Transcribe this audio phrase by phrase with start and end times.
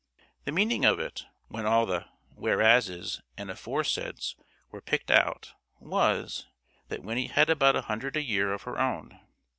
[0.45, 4.35] The meaning of it, when all the "whereas's and aforesaids"
[4.71, 6.47] were picked out, was,
[6.87, 9.19] that Winnie had about a hundred a year of her own.